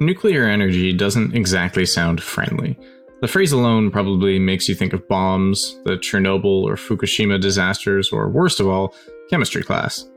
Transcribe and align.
Nuclear 0.00 0.44
energy 0.44 0.92
doesn't 0.92 1.34
exactly 1.34 1.86
sound 1.86 2.22
friendly. 2.22 2.78
The 3.20 3.28
phrase 3.28 3.52
alone 3.52 3.90
probably 3.90 4.38
makes 4.38 4.68
you 4.68 4.74
think 4.74 4.92
of 4.92 5.06
bombs, 5.08 5.78
the 5.84 5.96
Chernobyl 5.96 6.64
or 6.64 6.74
Fukushima 6.74 7.40
disasters, 7.40 8.12
or 8.12 8.28
worst 8.28 8.60
of 8.60 8.68
all, 8.68 8.94
chemistry 9.30 9.62
class. 9.62 10.08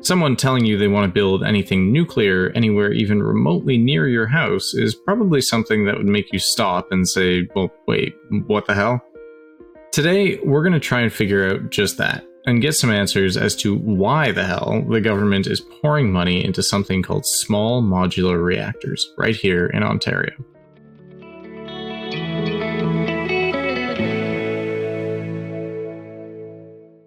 Someone 0.00 0.34
telling 0.34 0.64
you 0.64 0.76
they 0.76 0.88
want 0.88 1.08
to 1.08 1.14
build 1.14 1.44
anything 1.44 1.92
nuclear 1.92 2.50
anywhere 2.50 2.92
even 2.92 3.22
remotely 3.22 3.78
near 3.78 4.08
your 4.08 4.26
house 4.26 4.74
is 4.74 4.94
probably 4.94 5.40
something 5.40 5.84
that 5.84 5.96
would 5.96 6.06
make 6.06 6.32
you 6.32 6.40
stop 6.40 6.90
and 6.90 7.08
say, 7.08 7.48
well, 7.54 7.70
wait, 7.86 8.12
what 8.48 8.66
the 8.66 8.74
hell? 8.74 9.00
Today, 9.92 10.38
we're 10.44 10.62
going 10.62 10.72
to 10.72 10.80
try 10.80 11.00
and 11.00 11.12
figure 11.12 11.48
out 11.48 11.70
just 11.70 11.98
that 11.98 12.24
and 12.46 12.62
get 12.62 12.74
some 12.74 12.90
answers 12.90 13.36
as 13.36 13.54
to 13.56 13.76
why 13.76 14.32
the 14.32 14.44
hell 14.44 14.84
the 14.88 15.00
government 15.00 15.46
is 15.46 15.60
pouring 15.60 16.10
money 16.10 16.44
into 16.44 16.62
something 16.62 17.02
called 17.02 17.26
small 17.26 17.82
modular 17.82 18.42
reactors 18.42 19.08
right 19.16 19.36
here 19.36 19.66
in 19.66 19.82
Ontario. 19.82 20.32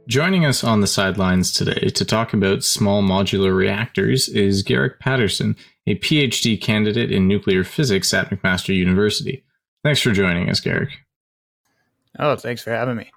Joining 0.07 0.45
us 0.45 0.63
on 0.63 0.81
the 0.81 0.88
sidelines 0.88 1.52
today 1.52 1.90
to 1.90 2.05
talk 2.05 2.31
about 2.31 2.63
small 2.63 3.02
modular 3.02 3.55
reactors 3.55 4.29
is 4.29 4.62
Garrick 4.62 4.99
Patterson, 4.99 5.55
a 5.88 5.95
PhD 5.95 6.62
candidate 6.62 7.12
in 7.12 7.27
nuclear 7.27 7.63
physics 7.63 8.13
at 8.13 8.29
McMaster 8.29 8.73
University. 8.73 9.43
Thanks 9.84 9.99
for 9.99 10.12
joining 10.12 10.49
us, 10.49 10.59
Garrick. 10.59 10.91
Oh, 12.20 12.35
thanks 12.35 12.62
for 12.62 12.70
having 12.70 12.98
me. 12.98 13.12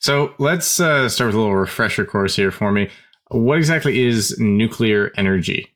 So 0.00 0.34
let's 0.38 0.80
uh, 0.80 1.10
start 1.10 1.28
with 1.28 1.36
a 1.36 1.38
little 1.38 1.54
refresher 1.54 2.06
course 2.06 2.34
here 2.34 2.50
for 2.50 2.72
me. 2.72 2.88
What 3.28 3.58
exactly 3.58 4.00
is 4.06 4.38
nuclear 4.40 5.12
energy? 5.16 5.72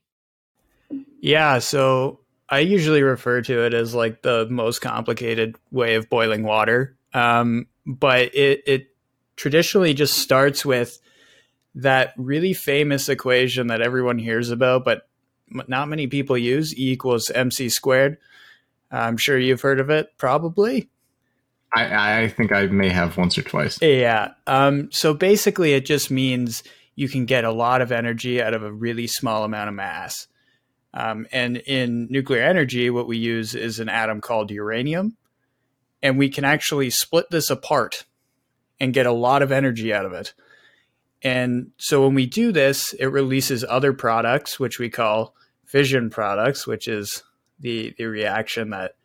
Yeah, 1.20 1.58
so 1.58 2.20
I 2.48 2.60
usually 2.60 3.02
refer 3.02 3.42
to 3.42 3.64
it 3.66 3.74
as 3.74 3.94
like 3.94 4.22
the 4.22 4.46
most 4.48 4.80
complicated 4.80 5.56
way 5.70 5.94
of 5.94 6.08
boiling 6.08 6.42
water. 6.42 6.96
Um, 7.12 7.66
but 7.86 8.34
it, 8.34 8.62
it 8.66 8.86
traditionally 9.36 9.92
just 9.92 10.18
starts 10.18 10.64
with 10.64 11.00
that 11.74 12.14
really 12.16 12.54
famous 12.54 13.10
equation 13.10 13.66
that 13.66 13.82
everyone 13.82 14.18
hears 14.18 14.50
about, 14.50 14.86
but 14.86 15.06
not 15.68 15.88
many 15.88 16.06
people 16.06 16.38
use 16.38 16.74
E 16.74 16.92
equals 16.92 17.30
mc 17.30 17.68
squared. 17.68 18.16
I'm 18.90 19.18
sure 19.18 19.38
you've 19.38 19.60
heard 19.60 19.80
of 19.80 19.90
it, 19.90 20.16
probably. 20.16 20.88
I, 21.76 22.22
I 22.22 22.28
think 22.28 22.52
I 22.52 22.66
may 22.66 22.88
have 22.88 23.16
once 23.16 23.36
or 23.36 23.42
twice. 23.42 23.80
Yeah. 23.82 24.32
Um, 24.46 24.90
so 24.92 25.14
basically, 25.14 25.72
it 25.72 25.84
just 25.84 26.10
means 26.10 26.62
you 26.94 27.08
can 27.08 27.26
get 27.26 27.44
a 27.44 27.52
lot 27.52 27.82
of 27.82 27.92
energy 27.92 28.40
out 28.40 28.54
of 28.54 28.62
a 28.62 28.72
really 28.72 29.06
small 29.06 29.44
amount 29.44 29.68
of 29.68 29.74
mass. 29.74 30.28
Um, 30.92 31.26
and 31.32 31.56
in 31.56 32.06
nuclear 32.08 32.42
energy, 32.42 32.88
what 32.90 33.08
we 33.08 33.16
use 33.16 33.54
is 33.54 33.80
an 33.80 33.88
atom 33.88 34.20
called 34.20 34.50
uranium. 34.50 35.16
And 36.02 36.18
we 36.18 36.28
can 36.28 36.44
actually 36.44 36.90
split 36.90 37.26
this 37.30 37.50
apart 37.50 38.04
and 38.78 38.94
get 38.94 39.06
a 39.06 39.12
lot 39.12 39.42
of 39.42 39.50
energy 39.50 39.92
out 39.92 40.04
of 40.04 40.12
it. 40.12 40.34
And 41.22 41.70
so 41.78 42.04
when 42.04 42.14
we 42.14 42.26
do 42.26 42.52
this, 42.52 42.92
it 42.92 43.06
releases 43.06 43.64
other 43.64 43.92
products, 43.92 44.60
which 44.60 44.78
we 44.78 44.90
call 44.90 45.34
fission 45.64 46.10
products, 46.10 46.66
which 46.66 46.86
is 46.86 47.22
the, 47.58 47.94
the 47.96 48.04
reaction 48.04 48.70
that 48.70 48.96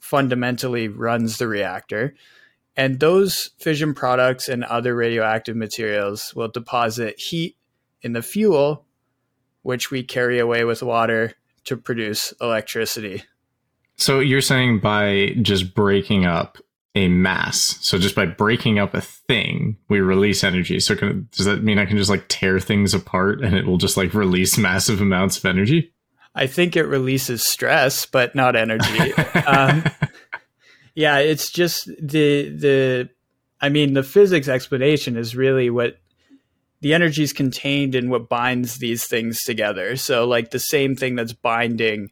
fundamentally 0.00 0.88
runs 0.88 1.38
the 1.38 1.48
reactor. 1.48 2.14
And 2.76 3.00
those 3.00 3.50
fission 3.58 3.94
products 3.94 4.48
and 4.48 4.62
other 4.64 4.94
radioactive 4.94 5.56
materials 5.56 6.34
will 6.34 6.48
deposit 6.48 7.18
heat 7.18 7.56
in 8.02 8.12
the 8.12 8.22
fuel, 8.22 8.84
which 9.62 9.90
we 9.90 10.02
carry 10.02 10.38
away 10.38 10.64
with 10.64 10.82
water 10.82 11.32
to 11.64 11.76
produce 11.76 12.32
electricity. 12.40 13.24
So 13.96 14.20
you're 14.20 14.42
saying 14.42 14.80
by 14.80 15.34
just 15.40 15.74
breaking 15.74 16.26
up 16.26 16.58
a 16.94 17.08
mass. 17.08 17.78
So 17.80 17.98
just 17.98 18.14
by 18.14 18.26
breaking 18.26 18.78
up 18.78 18.94
a 18.94 19.00
thing, 19.00 19.76
we 19.88 20.00
release 20.00 20.42
energy. 20.42 20.80
So 20.80 20.96
can, 20.96 21.28
does 21.32 21.44
that 21.46 21.62
mean 21.62 21.78
I 21.78 21.84
can 21.84 21.98
just 21.98 22.10
like 22.10 22.24
tear 22.28 22.58
things 22.58 22.94
apart 22.94 23.42
and 23.42 23.54
it 23.54 23.66
will 23.66 23.76
just 23.76 23.96
like 23.96 24.14
release 24.14 24.56
massive 24.58 25.00
amounts 25.00 25.38
of 25.38 25.44
energy? 25.44 25.92
I 26.36 26.46
think 26.46 26.76
it 26.76 26.84
releases 26.84 27.48
stress, 27.48 28.04
but 28.04 28.34
not 28.34 28.54
energy. 28.54 29.14
um, 29.46 29.84
yeah, 30.94 31.18
it's 31.18 31.50
just 31.50 31.86
the 32.00 32.50
the. 32.50 33.08
I 33.58 33.70
mean, 33.70 33.94
the 33.94 34.02
physics 34.02 34.48
explanation 34.48 35.16
is 35.16 35.34
really 35.34 35.70
what 35.70 35.96
the 36.82 36.92
energy 36.92 37.22
is 37.22 37.32
contained 37.32 37.94
in 37.94 38.10
what 38.10 38.28
binds 38.28 38.76
these 38.76 39.06
things 39.06 39.42
together. 39.44 39.96
So, 39.96 40.26
like 40.26 40.50
the 40.50 40.58
same 40.58 40.94
thing 40.94 41.14
that's 41.14 41.32
binding 41.32 42.10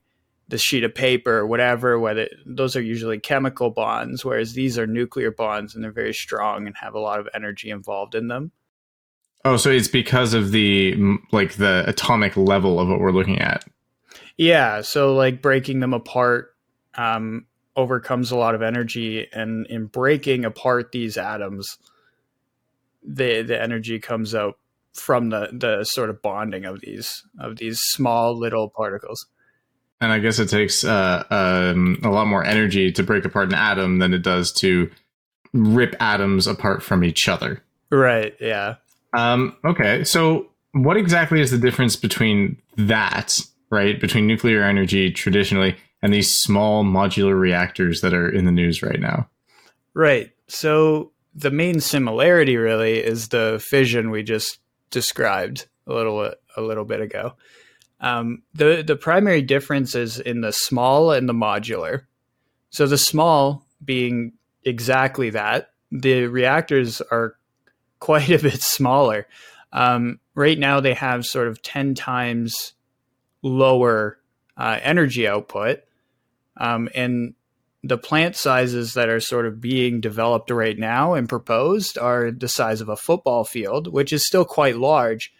the 0.49 0.59
sheet 0.59 0.85
of 0.85 0.95
paper 0.95 1.39
or 1.39 1.47
whatever, 1.47 1.99
whether 1.99 2.29
those 2.47 2.77
are 2.77 2.83
usually 2.83 3.19
chemical 3.19 3.71
bonds, 3.71 4.25
whereas 4.25 4.55
these 4.55 4.79
are 4.79 4.87
nuclear 4.87 5.31
bonds 5.31 5.75
and 5.75 5.85
they're 5.85 5.93
very 5.93 6.15
strong 6.15 6.67
and 6.67 6.77
have 6.77 6.95
a 6.95 6.99
lot 6.99 7.21
of 7.21 7.29
energy 7.35 7.71
involved 7.71 8.15
in 8.15 8.29
them. 8.29 8.53
Oh, 9.45 9.59
so 9.59 9.71
it's 9.71 9.89
because 9.89 10.33
of 10.33 10.51
the 10.51 10.97
like 11.31 11.55
the 11.55 11.85
atomic 11.87 12.37
level 12.37 12.81
of 12.81 12.89
what 12.89 13.01
we're 13.01 13.12
looking 13.12 13.41
at. 13.41 13.65
Yeah, 14.37 14.81
so 14.81 15.15
like 15.15 15.43
breaking 15.43 15.81
them 15.81 15.95
apart 15.95 16.55
um, 16.95 17.47
overcomes 17.77 18.31
a 18.31 18.37
lot 18.37 18.55
of 18.55 18.62
energy, 18.62 19.28
and 19.33 19.67
in 19.67 19.87
breaking 19.87 20.45
apart 20.45 20.93
these 20.93 21.17
atoms, 21.17 21.78
the 23.03 23.43
the 23.43 23.61
energy 23.61 23.99
comes 23.99 24.34
out 24.34 24.59
from 24.94 25.31
the 25.31 25.49
the 25.53 25.84
sort 25.84 26.11
of 26.11 26.23
bonding 26.23 26.65
of 26.65 26.81
these 26.81 27.25
of 27.39 27.56
these 27.56 27.81
small 27.81 28.37
little 28.37 28.69
particles. 28.69 29.27
And 30.00 30.12
I 30.12 30.19
guess 30.19 30.39
it 30.39 30.49
takes 30.49 30.84
uh, 30.84 31.25
um, 31.31 31.99
a 32.03 32.11
lot 32.11 32.27
more 32.27 32.44
energy 32.44 32.93
to 32.93 33.03
break 33.03 33.25
apart 33.25 33.49
an 33.49 33.55
atom 33.55 34.00
than 34.00 34.12
it 34.12 34.23
does 34.23 34.53
to 34.55 34.91
rip 35.55 35.94
atoms 36.00 36.47
apart 36.47 36.83
from 36.83 37.05
each 37.05 37.28
other. 37.28 37.62
Right. 37.91 38.34
Yeah. 38.41 38.75
Um, 39.17 39.56
okay. 39.65 40.05
So, 40.05 40.50
what 40.73 40.97
exactly 40.97 41.41
is 41.41 41.53
the 41.53 41.59
difference 41.59 41.97
between 41.97 42.61
that, 42.77 43.41
right, 43.75 44.01
between 44.01 44.27
nuclear 44.27 44.62
energy 44.62 45.11
traditionally 45.11 45.77
and 46.01 46.12
these 46.12 46.35
small 46.35 46.85
modular 46.85 47.39
reactors 47.39 48.01
that 48.01 48.15
are 48.15 48.29
in 48.29 48.45
the 48.45 48.53
news 48.53 48.83
right 48.83 49.01
now? 49.01 49.29
Right. 49.93 50.31
So, 50.49 51.12
the 51.35 51.51
main 51.51 51.81
similarity 51.81 52.57
really 52.57 52.99
is 52.99 53.29
the 53.29 53.61
fission 53.61 54.11
we 54.11 54.23
just 54.23 54.61
described 54.91 55.67
a 55.87 55.93
little 55.93 56.33
a 56.57 56.62
little 56.62 56.85
bit 56.85 57.01
ago. 57.01 57.35
Um, 58.01 58.43
the 58.55 58.85
the 58.87 58.97
primary 58.97 59.43
difference 59.43 59.95
is 59.95 60.21
in 60.21 60.43
the 60.43 60.53
small 60.53 61.11
and 61.11 61.29
the 61.29 61.33
modular. 61.33 62.03
So 62.71 62.87
the 62.87 62.99
small 62.99 63.67
being 63.85 64.35
exactly 64.62 65.31
that. 65.31 65.71
The 65.91 66.27
reactors 66.27 67.01
are 67.01 67.37
quite 68.01 68.29
a 68.31 68.39
bit 68.39 68.61
smaller. 68.61 69.27
Um, 69.73 70.21
right 70.35 70.59
now, 70.59 70.81
they 70.81 70.95
have 70.95 71.25
sort 71.25 71.49
of 71.49 71.62
ten 71.62 71.95
times 71.95 72.74
lower 73.44 74.19
uh, 74.56 74.81
energy 74.82 75.28
output, 75.28 75.82
um, 76.56 76.88
and 76.94 77.34
the 77.84 77.99
plant 77.99 78.34
sizes 78.34 78.94
that 78.94 79.09
are 79.09 79.21
sort 79.21 79.47
of 79.47 79.60
being 79.60 80.00
developed 80.00 80.50
right 80.50 80.78
now 80.78 81.15
and 81.15 81.28
proposed 81.28 81.99
are 81.99 82.32
the 82.32 82.49
size 82.49 82.81
of 82.81 82.88
a 82.88 82.97
football 82.97 83.44
field, 83.44 83.93
which 83.93 84.12
is 84.12 84.27
still 84.27 84.44
quite 84.44 84.77
large 84.77 85.32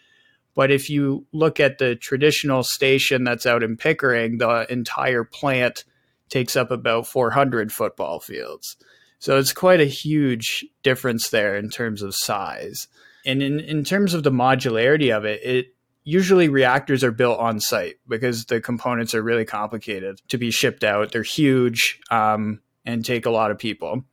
but 0.55 0.71
if 0.71 0.89
you 0.89 1.27
look 1.33 1.59
at 1.59 1.77
the 1.77 1.95
traditional 1.95 2.63
station 2.63 3.25
that's 3.25 3.45
out 3.45 3.61
in 3.61 3.75
Pickering, 3.77 4.37
the 4.37 4.65
entire 4.69 5.25
plant 5.25 5.83
takes 6.29 6.55
up 6.55 6.71
about 6.71 7.05
400 7.05 7.71
football 7.71 8.19
fields. 8.19 8.77
So 9.19 9.37
it's 9.37 9.53
quite 9.53 9.81
a 9.81 9.85
huge 9.85 10.65
difference 10.81 11.29
there 11.29 11.57
in 11.57 11.69
terms 11.69 12.01
of 12.01 12.15
size. 12.15 12.87
And 13.25 13.43
in, 13.43 13.59
in 13.59 13.83
terms 13.83 14.13
of 14.13 14.23
the 14.23 14.31
modularity 14.31 15.15
of 15.15 15.25
it, 15.25 15.41
it 15.43 15.74
usually 16.05 16.47
reactors 16.47 17.03
are 17.03 17.11
built 17.11 17.39
on 17.39 17.59
site 17.59 17.95
because 18.07 18.45
the 18.45 18.61
components 18.61 19.13
are 19.13 19.23
really 19.23 19.43
complicated 19.43 20.21
to 20.29 20.37
be 20.37 20.51
shipped 20.51 20.83
out. 20.83 21.11
They're 21.11 21.23
huge 21.23 21.99
um, 22.11 22.61
and 22.85 23.03
take 23.03 23.25
a 23.25 23.31
lot 23.31 23.51
of 23.51 23.57
people. 23.57 24.05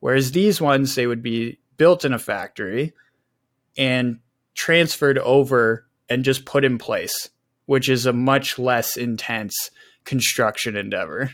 Whereas 0.00 0.32
these 0.32 0.60
ones, 0.60 0.94
they 0.94 1.06
would 1.06 1.22
be 1.22 1.58
built 1.76 2.04
in 2.04 2.12
a 2.12 2.18
factory 2.18 2.92
and 3.78 4.18
transferred 4.54 5.18
over 5.18 5.86
and 6.08 6.24
just 6.24 6.44
put 6.44 6.64
in 6.64 6.76
place, 6.76 7.30
which 7.66 7.88
is 7.88 8.04
a 8.04 8.12
much 8.12 8.58
less 8.58 8.96
intense 8.96 9.70
construction 10.04 10.76
endeavor. 10.76 11.30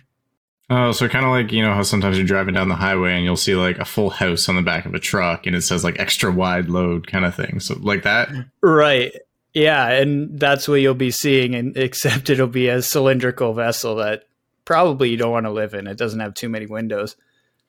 Oh, 0.69 0.93
so 0.93 1.09
kind 1.09 1.25
of 1.25 1.31
like, 1.31 1.53
you 1.53 1.63
know, 1.63 1.75
how 1.75 1.83
sometimes 1.83 2.17
you're 2.19 2.27
driving 2.27 2.55
down 2.55 2.69
the 2.69 2.75
highway 2.75 3.15
and 3.15 3.25
you'll 3.25 3.37
see 3.37 3.55
like 3.55 3.79
a 3.79 3.85
full 3.85 4.11
house 4.11 4.49
on 4.49 4.57
the 4.57 4.63
back 4.63 4.87
of 4.87 4.95
a 4.95 4.99
truck 4.99 5.47
and 5.47 5.57
it 5.57 5.63
says 5.63 5.85
like 5.85 5.99
extra 5.99 6.33
wide 6.33 6.69
load 6.69 7.07
kind 7.07 7.25
of 7.25 7.35
thing. 7.35 7.61
So, 7.61 7.77
like 7.81 8.03
that? 8.03 8.31
Right. 8.63 9.15
Yeah. 9.55 9.89
And 9.89 10.39
that's 10.39 10.69
what 10.69 10.81
you'll 10.81 10.95
be 10.95 11.11
seeing, 11.11 11.55
and 11.55 11.77
except 11.77 12.31
it'll 12.31 12.47
be 12.47 12.69
a 12.69 12.83
cylindrical 12.83 13.55
vessel 13.55 13.97
that 13.97 14.25
probably 14.65 15.11
you 15.11 15.17
don't 15.17 15.33
want 15.33 15.47
to 15.47 15.53
live 15.53 15.75
in. 15.75 15.87
It 15.87 15.99
doesn't 15.99 16.21
have 16.21 16.35
too 16.35 16.49
many 16.49 16.67
windows. 16.67 17.17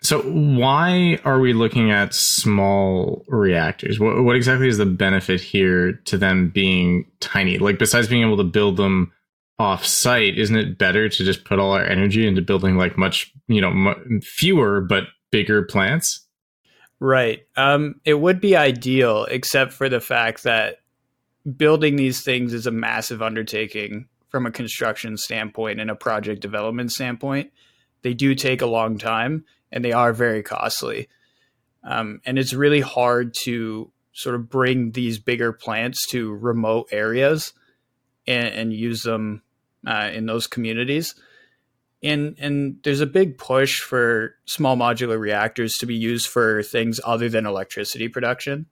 So 0.01 0.21
why 0.21 1.19
are 1.25 1.39
we 1.39 1.53
looking 1.53 1.89
at 1.89 2.13
small 2.13 3.23
reactors? 3.27 3.99
What, 3.99 4.23
what, 4.23 4.35
exactly 4.35 4.67
is 4.67 4.77
the 4.77 4.85
benefit 4.85 5.41
here 5.41 5.93
to 6.05 6.17
them 6.17 6.49
being 6.49 7.05
tiny? 7.21 7.57
Like 7.57 7.79
besides 7.79 8.07
being 8.07 8.21
able 8.21 8.38
to 8.38 8.43
build 8.43 8.77
them 8.77 9.11
off 9.57 9.85
site, 9.85 10.38
isn't 10.38 10.55
it 10.55 10.77
better 10.77 11.09
to 11.09 11.23
just 11.23 11.45
put 11.45 11.59
all 11.59 11.71
our 11.71 11.83
energy 11.83 12.27
into 12.27 12.41
building 12.41 12.77
like 12.77 12.97
much, 12.97 13.33
you 13.47 13.61
know, 13.61 13.69
m- 13.69 14.21
fewer 14.21 14.81
but 14.81 15.05
bigger 15.31 15.63
plants? 15.63 16.25
Right. 16.99 17.47
Um, 17.55 17.95
it 18.05 18.15
would 18.15 18.39
be 18.39 18.55
ideal, 18.55 19.25
except 19.25 19.73
for 19.73 19.89
the 19.89 20.01
fact 20.01 20.43
that 20.43 20.81
building 21.45 21.95
these 21.95 22.21
things 22.21 22.53
is 22.53 22.68
a 22.68 22.71
massive 22.71 23.21
undertaking 23.21 24.07
from 24.30 24.45
a 24.45 24.51
construction 24.51 25.18
standpoint 25.18 25.80
and 25.80 25.89
a 25.89 25.95
project 25.95 26.42
development 26.42 26.92
standpoint. 26.92 27.51
They 28.01 28.13
do 28.13 28.36
take 28.36 28.62
a 28.62 28.68
long 28.68 28.97
time 28.97 29.45
and 29.71 29.83
they 29.83 29.92
are 29.92 30.13
very 30.13 30.44
costly. 30.44 31.07
Um, 31.83 32.21
and 32.25 32.39
it's 32.39 32.53
really 32.53 32.81
hard 32.81 33.36
to 33.44 33.92
sort 34.13 34.36
of 34.36 34.50
bring 34.50 34.92
these 34.92 35.19
bigger 35.19 35.51
plants 35.51 36.07
to 36.07 36.33
remote 36.33 36.88
areas 36.92 37.53
and, 38.25 38.48
and 38.48 38.74
use 38.74 39.03
them 39.03 39.44
uh, 39.86 40.09
in 40.13 40.25
those 40.25 40.48
communities. 40.48 41.15
And, 42.01 42.36
and 42.39 42.80
there's 42.83 43.01
a 43.01 43.06
big 43.06 43.38
push 43.38 43.81
for 43.81 44.36
small 44.45 44.77
modular 44.77 45.19
reactors 45.19 45.74
to 45.74 45.86
be 45.86 45.95
used 45.95 46.27
for 46.27 46.63
things 46.63 47.00
other 47.03 47.30
than 47.30 47.45
electricity 47.45 48.07
production. 48.07 48.68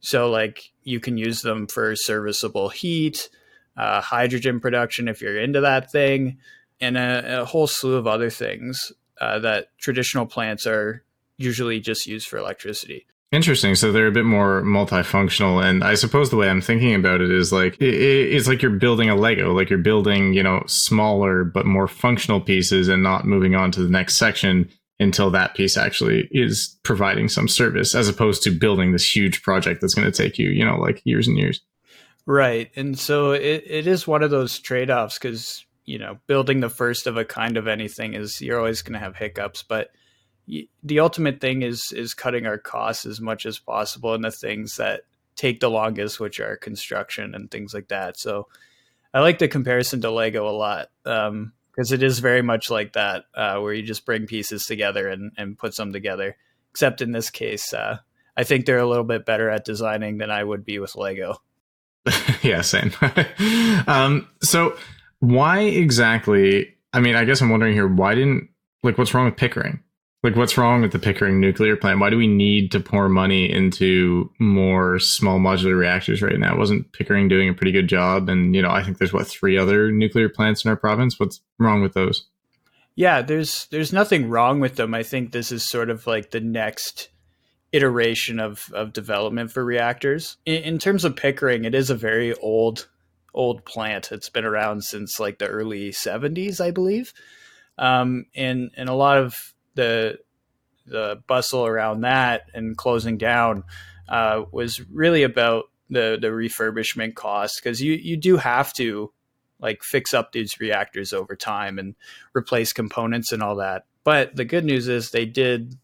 So, 0.00 0.30
like, 0.30 0.72
you 0.84 1.00
can 1.00 1.16
use 1.16 1.42
them 1.42 1.66
for 1.66 1.94
serviceable 1.96 2.68
heat, 2.68 3.28
uh, 3.76 4.00
hydrogen 4.00 4.60
production 4.60 5.08
if 5.08 5.20
you're 5.20 5.38
into 5.38 5.60
that 5.60 5.90
thing, 5.90 6.38
and 6.80 6.96
a, 6.96 7.42
a 7.42 7.44
whole 7.44 7.66
slew 7.66 7.96
of 7.96 8.06
other 8.06 8.30
things 8.30 8.92
uh, 9.20 9.38
that 9.40 9.68
traditional 9.78 10.26
plants 10.26 10.66
are 10.66 11.02
usually 11.36 11.80
just 11.80 12.06
used 12.06 12.28
for 12.28 12.38
electricity. 12.38 13.06
Interesting. 13.30 13.74
So 13.74 13.92
they're 13.92 14.06
a 14.06 14.12
bit 14.12 14.24
more 14.24 14.62
multifunctional, 14.62 15.62
and 15.62 15.84
I 15.84 15.96
suppose 15.96 16.30
the 16.30 16.36
way 16.36 16.48
I'm 16.48 16.62
thinking 16.62 16.94
about 16.94 17.20
it 17.20 17.30
is 17.30 17.52
like 17.52 17.76
it's 17.78 18.48
like 18.48 18.62
you're 18.62 18.70
building 18.70 19.10
a 19.10 19.16
Lego, 19.16 19.52
like 19.52 19.68
you're 19.68 19.78
building 19.78 20.32
you 20.32 20.42
know 20.42 20.62
smaller 20.66 21.44
but 21.44 21.66
more 21.66 21.86
functional 21.86 22.40
pieces, 22.40 22.88
and 22.88 23.02
not 23.02 23.26
moving 23.26 23.54
on 23.54 23.70
to 23.72 23.82
the 23.82 23.90
next 23.90 24.14
section 24.14 24.70
until 25.00 25.30
that 25.30 25.54
piece 25.54 25.76
actually 25.76 26.28
is 26.30 26.76
providing 26.82 27.28
some 27.28 27.48
service, 27.48 27.94
as 27.94 28.08
opposed 28.08 28.42
to 28.42 28.50
building 28.50 28.92
this 28.92 29.16
huge 29.16 29.42
project 29.42 29.80
that's 29.80 29.94
going 29.94 30.10
to 30.10 30.16
take 30.16 30.38
you 30.38 30.50
you 30.50 30.64
know 30.64 30.76
like 30.76 31.02
years 31.04 31.28
and 31.28 31.38
years. 31.38 31.60
Right, 32.26 32.70
and 32.76 32.98
so 32.98 33.32
it, 33.32 33.64
it 33.66 33.86
is 33.86 34.06
one 34.06 34.22
of 34.22 34.30
those 34.30 34.58
trade 34.58 34.90
offs 34.90 35.18
because 35.18 35.64
you 35.84 35.98
know 35.98 36.18
building 36.26 36.60
the 36.60 36.68
first 36.68 37.06
of 37.06 37.16
a 37.16 37.24
kind 37.24 37.56
of 37.56 37.66
anything 37.66 38.14
is 38.14 38.40
you're 38.40 38.58
always 38.58 38.82
going 38.82 38.94
to 38.94 38.98
have 38.98 39.16
hiccups, 39.16 39.62
but 39.62 39.90
the 40.82 41.00
ultimate 41.00 41.40
thing 41.40 41.62
is 41.62 41.92
is 41.92 42.14
cutting 42.14 42.46
our 42.46 42.58
costs 42.58 43.06
as 43.06 43.20
much 43.20 43.46
as 43.46 43.58
possible 43.58 44.14
and 44.14 44.24
the 44.24 44.30
things 44.30 44.76
that 44.76 45.02
take 45.36 45.60
the 45.60 45.70
longest, 45.70 46.18
which 46.18 46.40
are 46.40 46.56
construction 46.56 47.34
and 47.34 47.50
things 47.50 47.72
like 47.72 47.88
that. 47.88 48.18
So 48.18 48.48
I 49.14 49.20
like 49.20 49.38
the 49.38 49.48
comparison 49.48 50.00
to 50.02 50.10
Lego 50.10 50.48
a 50.48 50.50
lot 50.50 50.88
um, 51.04 51.52
because 51.78 51.92
it 51.92 52.02
is 52.02 52.18
very 52.18 52.42
much 52.42 52.70
like 52.70 52.94
that, 52.94 53.26
uh, 53.34 53.60
where 53.60 53.72
you 53.72 53.84
just 53.84 54.04
bring 54.04 54.26
pieces 54.26 54.66
together 54.66 55.06
and, 55.06 55.30
and 55.38 55.56
put 55.56 55.74
some 55.74 55.92
together. 55.92 56.36
Except 56.72 57.00
in 57.00 57.12
this 57.12 57.30
case, 57.30 57.72
uh, 57.72 57.98
I 58.36 58.42
think 58.42 58.66
they're 58.66 58.80
a 58.80 58.88
little 58.88 59.04
bit 59.04 59.24
better 59.24 59.48
at 59.48 59.64
designing 59.64 60.18
than 60.18 60.28
I 60.28 60.42
would 60.42 60.64
be 60.64 60.80
with 60.80 60.96
Lego. 60.96 61.36
yeah, 62.42 62.62
same. 62.62 62.90
um, 63.86 64.28
so 64.42 64.76
why 65.20 65.60
exactly? 65.60 66.74
I 66.92 66.98
mean, 66.98 67.14
I 67.14 67.24
guess 67.24 67.40
I'm 67.40 67.50
wondering 67.50 67.74
here. 67.74 67.86
Why 67.86 68.16
didn't 68.16 68.48
like 68.82 68.98
what's 68.98 69.14
wrong 69.14 69.26
with 69.26 69.36
Pickering? 69.36 69.80
Like, 70.24 70.34
what's 70.34 70.58
wrong 70.58 70.82
with 70.82 70.90
the 70.90 70.98
Pickering 70.98 71.38
nuclear 71.38 71.76
plant? 71.76 72.00
Why 72.00 72.10
do 72.10 72.16
we 72.16 72.26
need 72.26 72.72
to 72.72 72.80
pour 72.80 73.08
money 73.08 73.50
into 73.50 74.32
more 74.40 74.98
small 74.98 75.38
modular 75.38 75.78
reactors 75.78 76.22
right 76.22 76.38
now? 76.38 76.56
Wasn't 76.56 76.90
Pickering 76.92 77.28
doing 77.28 77.48
a 77.48 77.54
pretty 77.54 77.70
good 77.70 77.88
job? 77.88 78.28
And, 78.28 78.54
you 78.54 78.60
know, 78.60 78.70
I 78.70 78.82
think 78.82 78.98
there's 78.98 79.12
what, 79.12 79.28
three 79.28 79.56
other 79.56 79.92
nuclear 79.92 80.28
plants 80.28 80.64
in 80.64 80.70
our 80.70 80.76
province? 80.76 81.20
What's 81.20 81.40
wrong 81.58 81.82
with 81.82 81.94
those? 81.94 82.26
Yeah, 82.96 83.22
there's 83.22 83.68
there's 83.70 83.92
nothing 83.92 84.28
wrong 84.28 84.58
with 84.58 84.74
them. 84.74 84.92
I 84.92 85.04
think 85.04 85.30
this 85.30 85.52
is 85.52 85.62
sort 85.62 85.88
of 85.88 86.04
like 86.08 86.32
the 86.32 86.40
next 86.40 87.10
iteration 87.70 88.40
of, 88.40 88.72
of 88.72 88.92
development 88.92 89.52
for 89.52 89.64
reactors. 89.64 90.36
In, 90.44 90.64
in 90.64 90.78
terms 90.80 91.04
of 91.04 91.14
Pickering, 91.14 91.64
it 91.64 91.76
is 91.76 91.90
a 91.90 91.94
very 91.94 92.34
old 92.34 92.88
old 93.34 93.64
plant. 93.64 94.10
It's 94.10 94.30
been 94.30 94.44
around 94.44 94.82
since 94.82 95.20
like 95.20 95.38
the 95.38 95.46
early 95.46 95.90
70s, 95.90 96.60
I 96.60 96.72
believe. 96.72 97.14
Um, 97.78 98.26
and 98.34 98.72
and 98.76 98.88
a 98.88 98.94
lot 98.94 99.18
of 99.18 99.54
the 99.78 100.18
the 100.86 101.22
bustle 101.28 101.64
around 101.64 102.00
that 102.00 102.50
and 102.52 102.76
closing 102.76 103.16
down 103.16 103.62
uh, 104.08 104.42
was 104.50 104.80
really 104.90 105.22
about 105.22 105.66
the 105.88 106.18
the 106.20 106.28
refurbishment 106.28 107.14
costs 107.14 107.60
because 107.60 107.80
you 107.80 107.92
you 107.92 108.16
do 108.16 108.36
have 108.36 108.72
to 108.72 109.12
like 109.60 109.82
fix 109.84 110.12
up 110.12 110.32
these 110.32 110.58
reactors 110.58 111.12
over 111.12 111.36
time 111.36 111.78
and 111.78 111.94
replace 112.34 112.72
components 112.72 113.30
and 113.32 113.42
all 113.42 113.56
that. 113.56 113.84
But 114.02 114.34
the 114.34 114.44
good 114.44 114.64
news 114.64 114.88
is 114.88 115.10
they 115.10 115.26
did 115.26 115.76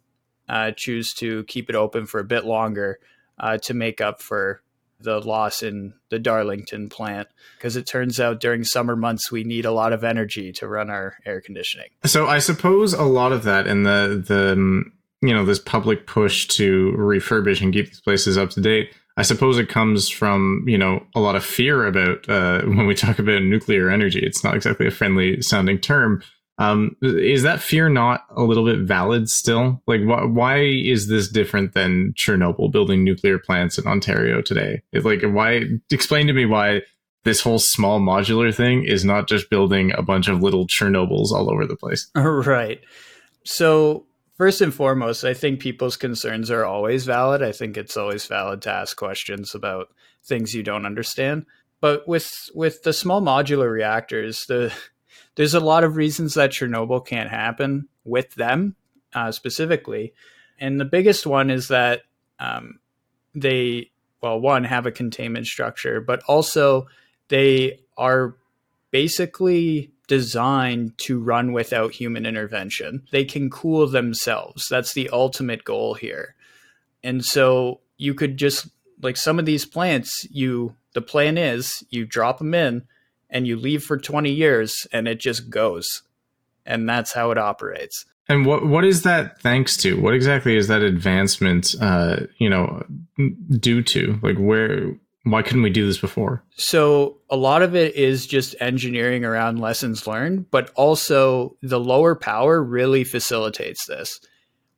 uh, 0.49 0.73
choose 0.77 1.15
to 1.15 1.45
keep 1.45 1.71
it 1.71 1.77
open 1.77 2.07
for 2.07 2.19
a 2.19 2.25
bit 2.25 2.45
longer 2.45 2.99
uh, 3.39 3.59
to 3.59 3.75
make 3.75 4.01
up 4.01 4.21
for 4.21 4.63
the 5.05 5.21
loss 5.21 5.63
in 5.63 5.95
the 6.09 6.19
Darlington 6.19 6.89
plant 6.89 7.29
because 7.57 7.77
it 7.77 7.87
turns 7.87 8.19
out 8.19 8.41
during 8.41 8.65
summer 8.65 8.97
months 8.97 9.31
we 9.31 9.45
need 9.45 9.65
a 9.65 9.71
lot 9.71 9.93
of 9.93 10.03
energy 10.03 10.53
to 10.53 10.67
run 10.67 10.91
our 10.91 11.17
air 11.25 11.41
conditioning. 11.41 11.89
So 12.05 12.27
I 12.27 12.39
suppose 12.39 12.93
a 12.93 13.05
lot 13.05 13.33
of 13.33 13.45
that 13.45 13.67
and 13.67 13.87
the 13.87 14.23
the 14.27 14.85
you 15.27 15.33
know 15.35 15.45
this 15.45 15.59
public 15.59 16.07
push 16.07 16.47
to 16.49 16.95
refurbish 16.99 17.63
and 17.63 17.73
keep 17.73 17.87
these 17.87 18.01
places 18.01 18.37
up 18.37 18.51
to 18.51 18.61
date. 18.61 18.91
I 19.17 19.23
suppose 19.23 19.59
it 19.59 19.69
comes 19.69 20.09
from 20.09 20.65
you 20.67 20.77
know 20.77 21.07
a 21.15 21.21
lot 21.21 21.37
of 21.37 21.45
fear 21.45 21.87
about 21.87 22.29
uh, 22.29 22.63
when 22.65 22.87
we 22.87 22.95
talk 22.95 23.19
about 23.19 23.43
nuclear 23.43 23.91
energy. 23.91 24.21
It's 24.21 24.43
not 24.43 24.57
exactly 24.57 24.87
a 24.87 24.91
friendly 24.91 25.41
sounding 25.43 25.79
term, 25.79 26.23
um, 26.59 26.97
is 27.03 27.43
that 27.43 27.61
fear 27.61 27.89
not 27.89 28.25
a 28.31 28.43
little 28.43 28.65
bit 28.65 28.81
valid 28.81 29.29
still? 29.29 29.83
Like, 29.87 30.03
wh- 30.03 30.33
why 30.33 30.59
is 30.59 31.09
this 31.09 31.29
different 31.29 31.75
than 31.75 32.13
Chernobyl 32.17 32.71
building 32.71 33.03
nuclear 33.03 33.39
plants 33.39 33.77
in 33.77 33.87
Ontario 33.87 34.41
today? 34.41 34.83
It, 34.93 35.05
like, 35.05 35.23
why? 35.23 35.65
Explain 35.91 36.29
to 36.29 36.33
me 36.33 36.47
why 36.47 36.83
this 37.25 37.41
whole 37.41 37.59
small 37.59 38.01
modular 38.01 38.55
thing 38.55 38.85
is 38.85 39.05
not 39.05 39.27
just 39.27 39.51
building 39.51 39.93
a 39.97 40.03
bunch 40.03 40.29
of 40.29 40.43
little 40.43 40.67
Chernobyls 40.67 41.33
all 41.33 41.51
over 41.51 41.67
the 41.67 41.77
place. 41.77 42.09
Right. 42.17 42.81
So, 43.45 44.07
first 44.37 44.61
and 44.61 44.73
foremost, 44.73 45.25
I 45.25 45.35
think 45.35 45.61
people's 45.61 45.97
concerns 45.97 46.51
are 46.51 46.65
always 46.65 47.05
valid. 47.05 47.43
I 47.43 47.53
think 47.53 47.77
it's 47.77 47.97
always 47.97 48.27
valid 48.27 48.63
to 48.63 48.71
ask 48.71 48.97
questions 48.97 49.55
about 49.55 49.89
things 50.25 50.55
you 50.55 50.63
don't 50.63 50.87
understand. 50.87 51.47
But 51.81 52.07
with 52.07 52.31
with 52.55 52.83
the 52.85 52.93
small 52.93 53.21
modular 53.21 53.71
reactors, 53.71 54.47
the 54.47 54.73
there's 55.35 55.55
a 55.55 55.61
lot 55.61 55.85
of 55.85 55.97
reasons 55.97 56.35
that 56.35 56.51
Chernobyl 56.51 57.07
can't 57.07 57.31
happen 57.31 57.89
with 58.05 58.35
them 58.35 58.77
uh, 59.15 59.33
specifically. 59.33 60.15
And 60.59 60.81
the 60.81 60.85
biggest 60.85 61.27
one 61.27 61.51
is 61.51 61.69
that 61.69 62.03
um, 62.39 62.79
they, 63.35 63.91
well, 64.21 64.41
one, 64.41 64.65
have 64.65 64.87
a 64.87 64.93
containment 64.93 65.47
structure, 65.47 66.01
but 66.01 66.23
also 66.25 66.87
they 67.29 67.81
are 67.97 68.37
basically 68.91 69.91
designed 70.07 70.97
to 70.99 71.19
run 71.19 71.53
without 71.53 71.93
human 71.93 72.27
intervention. 72.27 73.03
They 73.11 73.25
can 73.25 73.51
cool 73.51 73.87
themselves. 73.89 74.67
That's 74.69 74.93
the 74.93 75.11
ultimate 75.11 75.65
goal 75.65 75.95
here. 75.95 76.35
And 77.03 77.25
so 77.25 77.81
you 77.97 78.15
could 78.15 78.37
just, 78.37 78.69
like 79.03 79.17
some 79.17 79.39
of 79.39 79.47
these 79.47 79.65
plants, 79.65 80.27
you, 80.31 80.77
the 80.93 81.03
plan 81.03 81.37
is 81.39 81.83
you 81.91 82.07
drop 82.07 82.39
them 82.39 82.55
in 82.55 82.85
and 83.35 83.47
you 83.47 83.57
leave 83.57 83.83
for 83.83 83.99
20 83.99 84.31
years 84.31 84.87
and 84.93 85.09
it 85.09 85.19
just 85.19 85.51
goes. 85.51 86.03
And 86.65 86.89
that's 86.89 87.13
how 87.13 87.33
it 87.33 87.37
operates. 87.37 88.07
And 88.27 88.47
what 88.47 88.67
what 88.67 88.87
is 88.87 89.03
that 89.03 89.39
thanks 89.43 89.77
to? 89.79 90.01
What 90.01 90.15
exactly 90.15 90.57
is 90.57 90.69
that 90.69 90.81
advancement 90.81 91.75
uh, 91.79 92.21
you 92.39 92.49
know, 92.49 92.87
due 93.59 93.83
to? 93.83 94.19
Like 94.23 94.39
where 94.39 94.95
why 95.25 95.43
couldn't 95.43 95.63
we 95.63 95.71
do 95.71 95.87
this 95.87 95.99
before? 95.99 96.43
So 96.57 97.19
a 97.29 97.37
lot 97.37 97.61
of 97.61 97.75
it 97.75 97.95
is 97.97 98.27
just 98.27 98.55
engineering 98.61 99.25
around 99.25 99.59
lessons 99.59 100.07
learned, 100.07 100.51
but 100.51 100.71
also 100.75 101.57
the 101.63 101.81
lower 101.81 102.15
power 102.15 102.63
really 102.63 103.05
facilitates 103.05 103.87
this. 103.87 104.21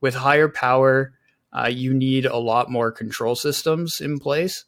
With 0.00 0.14
higher 0.14 0.48
power, 0.48 1.12
uh, 1.52 1.68
you 1.68 1.94
need 1.94 2.26
a 2.26 2.36
lot 2.36 2.70
more 2.70 2.90
control 2.90 3.36
systems 3.36 4.00
in 4.00 4.18
place 4.18 4.64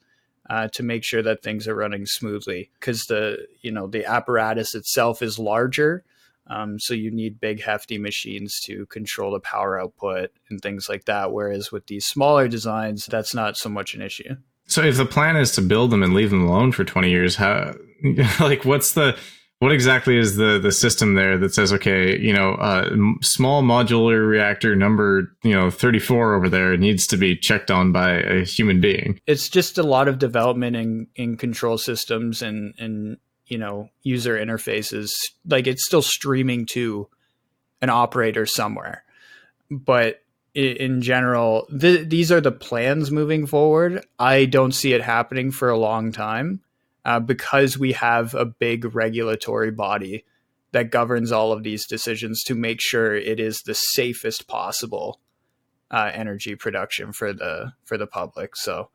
uh, 0.49 0.69
to 0.69 0.83
make 0.83 1.05
sure 1.05 1.23
that 1.23 1.43
things 1.43 1.69
are 1.69 1.75
running 1.75 2.07
smoothly 2.07 2.71
because 2.81 3.07
the 3.07 3.47
you 3.61 3.71
know 3.71 3.87
the 3.87 4.05
apparatus 4.05 4.75
itself 4.75 5.23
is 5.23 5.39
larger 5.39 6.05
um, 6.49 6.79
so 6.79 6.95
you 6.95 7.11
need 7.11 7.41
big 7.41 7.63
hefty 7.63 7.99
machines 7.99 8.61
to 8.61 8.87
control 8.87 9.33
the 9.33 9.41
power 9.41 9.81
output 9.81 10.31
and 10.49 10.61
things 10.61 10.89
like 10.89 11.05
that 11.05 11.33
whereas 11.33 11.71
with 11.71 11.87
these 11.87 12.07
smaller 12.07 12.49
designs 12.49 13.07
that's 13.07 13.35
not 13.35 13.57
so 13.57 13.69
much 13.69 13.95
an 13.95 14.03
issue. 14.03 14.37
So 14.67 14.83
if 14.83 14.97
the 14.97 15.07
plan 15.07 15.37
is 15.37 15.53
to 15.53 15.63
build 15.63 15.91
them 15.91 16.03
and 16.03 16.15
leave 16.15 16.31
them 16.31 16.47
alone 16.47 16.73
for 16.73 16.85
20 16.85 17.11
years 17.11 17.37
how 17.37 17.75
like 18.41 18.65
what's 18.65 18.93
the 18.93 19.17
what 19.61 19.73
exactly 19.73 20.17
is 20.17 20.37
the 20.37 20.59
the 20.59 20.71
system 20.71 21.15
there 21.15 21.37
that 21.39 21.53
says 21.53 21.73
okay 21.73 22.19
you 22.19 22.33
know 22.33 22.53
uh, 22.55 22.91
small 23.23 23.63
modular 23.63 24.29
reactor 24.29 24.77
number 24.77 25.35
you 25.43 25.53
know 25.53 25.71
34 25.71 26.35
over 26.35 26.49
there 26.49 26.77
needs 26.77 27.07
to 27.09 27.17
be 27.17 27.37
checked 27.37 27.71
on 27.71 27.93
by 27.93 28.13
a 28.13 28.45
human 28.45 28.81
being? 28.81 29.21
It's 29.27 29.49
just 29.49 29.79
a 29.79 29.83
lot 29.83 30.09
of 30.09 30.19
development 30.19 30.77
in 30.77 31.07
in 31.17 31.37
control 31.37 31.79
systems 31.79 32.43
and 32.43 32.75
and 32.79 33.19
you 33.47 33.59
know 33.59 33.89
user 34.03 34.37
interfaces. 34.37 35.13
Like 35.47 35.67
it's 35.67 35.85
still 35.85 36.03
streaming 36.03 36.67
to 36.67 37.09
an 37.83 37.91
operator 37.91 38.47
somewhere. 38.47 39.05
But 39.71 40.23
in 40.55 41.03
general 41.03 41.67
th- 41.79 42.09
these 42.09 42.33
are 42.33 42.41
the 42.41 42.53
plans 42.53 43.11
moving 43.11 43.47
forward. 43.47 44.05
I 44.19 44.45
don't 44.45 44.73
see 44.73 44.93
it 44.93 45.03
happening 45.03 45.51
for 45.51 45.69
a 45.69 45.79
long 45.79 46.11
time 46.11 46.63
uh, 47.09 47.19
because 47.19 47.79
we 47.79 47.93
have 47.93 48.35
a 48.35 48.45
big 48.45 48.95
regulatory 48.95 49.71
body 49.71 50.27
that 50.73 50.91
governs 50.91 51.33
all 51.33 51.53
of 51.53 51.63
these 51.63 51.87
decisions 51.87 52.43
to 52.43 52.55
make 52.55 52.83
sure 52.83 53.15
it 53.15 53.41
is 53.41 53.63
the 53.65 53.73
safest 53.73 54.47
possible 54.47 55.19
uh, 55.91 56.11
energy 56.13 56.55
production 56.55 57.11
for 57.11 57.33
the 57.33 57.73
for 57.83 57.97
the 57.97 58.07
public 58.07 58.55
so 58.55 58.91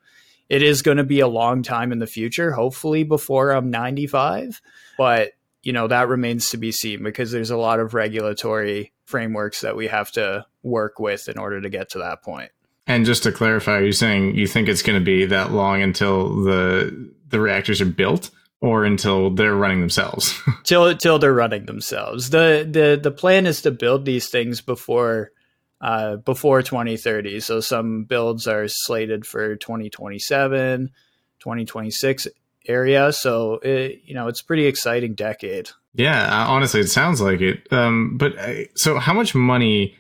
it 0.48 0.62
is 0.62 0.84
going 0.84 0.98
to 0.98 1.04
be 1.04 1.22
a 1.22 1.28
long 1.28 1.64
time 1.64 1.92
in 1.92 1.98
the 1.98 2.06
future, 2.06 2.52
hopefully 2.52 3.04
before 3.04 3.50
I'm 3.50 3.72
95. 3.72 4.62
But, 5.00 5.32
you 5.64 5.74
know, 5.74 5.88
that 5.88 6.10
remains 6.10 6.50
to 6.50 6.58
be 6.58 6.72
seen 6.72 7.02
because 7.02 7.32
there's 7.32 7.50
a 7.50 7.58
lot 7.58 7.80
of 7.80 7.96
regulatory 7.96 8.94
frameworks 9.06 9.62
that 9.62 9.76
we 9.76 9.88
have 9.88 10.12
to 10.12 10.46
work 10.62 11.00
with 11.00 11.28
in 11.28 11.40
order 11.40 11.60
to 11.60 11.70
get 11.70 11.90
to 11.92 12.00
that 12.00 12.22
point. 12.22 12.52
And 12.86 13.06
just 13.06 13.24
to 13.24 13.32
clarify, 13.32 13.80
you're 13.80 13.94
saying 13.94 14.36
you 14.36 14.46
think 14.46 14.68
it's 14.68 14.84
going 14.84 15.00
to 15.00 15.04
be 15.04 15.26
that 15.26 15.54
long 15.54 15.82
until 15.82 16.44
the 16.44 17.14
the 17.34 17.42
reactors 17.42 17.82
are 17.82 17.86
built 17.86 18.30
or 18.62 18.86
until 18.86 19.30
they're 19.30 19.56
running 19.56 19.82
themselves? 19.82 20.40
till 20.64 20.96
till 20.96 21.20
they're 21.20 21.34
running 21.34 21.66
themselves. 21.66 22.30
The 22.30 22.66
the 22.70 22.98
the 23.02 23.12
plan 23.12 23.46
is 23.46 23.62
to 23.64 23.72
build 23.72 24.06
these 24.06 24.30
things 24.30 24.62
before 24.62 25.32
uh, 25.82 26.18
before 26.18 26.62
2030. 26.62 27.42
So 27.42 27.60
some 27.60 28.06
builds 28.06 28.48
are 28.48 28.70
slated 28.70 29.26
for 29.26 29.58
2027, 29.58 30.88
2026 31.40 32.28
area. 32.68 33.12
So 33.12 33.56
it, 33.56 34.02
you 34.06 34.14
know, 34.14 34.28
it's 34.28 34.42
pretty 34.42 34.66
exciting 34.66 35.16
decade. 35.16 35.70
Yeah, 35.96 36.46
honestly, 36.48 36.80
it 36.80 36.90
sounds 36.90 37.20
like 37.20 37.42
it. 37.42 37.68
Um, 37.72 38.18
but 38.18 38.38
uh, 38.38 38.54
so 38.76 38.98
how 38.98 39.14
much 39.14 39.36
money 39.36 39.96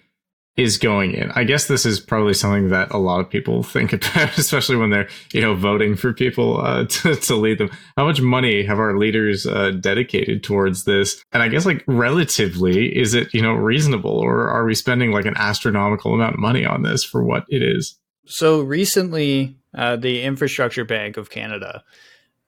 is 0.56 0.78
going 0.78 1.14
in. 1.14 1.32
I 1.32 1.44
guess 1.44 1.68
this 1.68 1.86
is 1.86 2.00
probably 2.00 2.36
something 2.36 2.70
that 2.70 2.92
a 2.92 2.98
lot 2.98 3.20
of 3.20 3.30
people 3.30 3.64
think 3.64 3.94
about, 3.94 4.38
especially 4.38 4.76
when 4.76 4.90
they're 4.90 5.10
you 5.34 5.42
know 5.42 5.56
voting 5.56 5.96
for 5.96 6.14
people 6.14 6.62
uh, 6.62 6.86
to, 6.90 7.16
to 7.16 7.36
lead 7.36 7.58
them. 7.58 7.70
How 7.98 8.06
much 8.06 8.22
money 8.22 8.64
have 8.64 8.80
our 8.80 8.98
leaders 8.98 9.46
uh, 9.46 9.72
dedicated 9.72 10.44
towards 10.44 10.84
this? 10.84 11.24
And 11.32 11.42
I 11.42 11.48
guess 11.48 11.66
like 11.66 11.84
relatively, 11.88 12.96
is 12.98 13.14
it 13.14 13.34
you 13.34 13.42
know 13.42 13.54
reasonable, 13.54 14.18
or 14.18 14.50
are 14.50 14.66
we 14.66 14.76
spending 14.76 15.12
like 15.12 15.26
an 15.26 15.36
astronomical 15.38 16.14
amount 16.14 16.36
of 16.36 16.40
money 16.40 16.66
on 16.66 16.84
this 16.84 17.04
for 17.04 17.24
what 17.24 17.46
it 17.50 17.64
is? 17.64 17.98
So 18.26 18.62
recently, 18.62 19.58
uh, 19.76 19.98
the 19.98 20.22
Infrastructure 20.22 20.86
Bank 20.86 21.18
of 21.18 21.30
Canada 21.30 21.84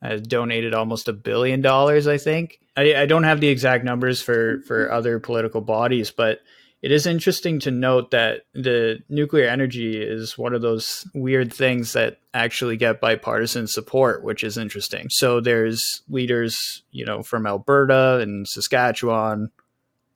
has 0.01 0.21
donated 0.21 0.73
almost 0.73 1.07
a 1.07 1.13
billion 1.13 1.61
dollars. 1.61 2.07
I 2.07 2.17
think 2.17 2.59
I, 2.77 2.95
I 2.95 3.05
don't 3.05 3.23
have 3.23 3.41
the 3.41 3.47
exact 3.47 3.83
numbers 3.83 4.21
for 4.21 4.61
for 4.67 4.91
other 4.91 5.19
political 5.19 5.61
bodies, 5.61 6.11
but 6.11 6.41
it 6.85 6.91
is 6.91 7.07
interesting 7.07 7.59
to 7.61 7.71
note 7.71 8.11
that 8.11 8.41
the 8.53 8.99
nuclear 9.09 9.47
energy 9.47 9.99
is 9.99 10.37
one 10.37 10.53
of 10.53 10.61
those 10.61 11.03
weird 11.15 11.51
things 11.51 11.93
that 11.93 12.19
actually 12.31 12.77
get 12.77 13.01
bipartisan 13.01 13.65
support, 13.65 14.23
which 14.23 14.43
is 14.43 14.55
interesting. 14.55 15.07
So 15.09 15.41
there's 15.41 16.03
leaders, 16.09 16.83
you 16.91 17.03
know, 17.03 17.23
from 17.23 17.47
Alberta 17.47 18.19
and 18.21 18.47
Saskatchewan, 18.47 19.49